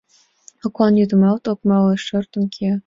[0.61, 2.75] Коклан йӱдымат ок мале, шортын кия.